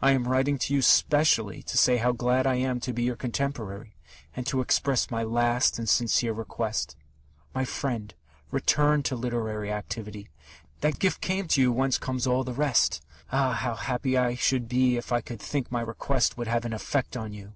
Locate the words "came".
11.20-11.48